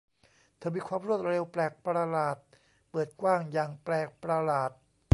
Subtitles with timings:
[0.57, 2.37] เธอมีความรวดเร็วแปลกประหลาด
[2.91, 4.71] เปิดกว้างอย่างแปลกประหลาด